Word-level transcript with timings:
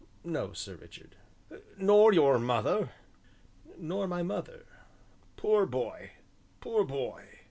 "No, 0.23 0.51
Sir 0.51 0.77
Richard." 0.77 1.15
"Nor 1.77 2.11
your 2.11 2.39
mother?" 2.39 2.89
"Nor 3.77 4.07
my 4.07 4.23
mother." 4.23 4.65
"Poor 5.37 5.67
boy 5.67 6.13
poor 6.59 6.83
boy!" 6.83 7.23